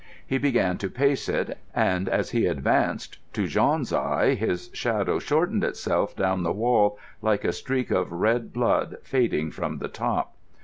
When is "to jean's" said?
3.33-3.93